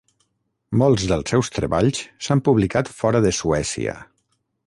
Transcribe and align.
Molts 0.81 1.03
dels 1.11 1.33
seus 1.33 1.51
treballs 1.57 2.01
s'han 2.27 2.43
publicat 2.49 2.91
fora 3.03 3.23
de 3.27 3.35
Suècia. 3.43 3.97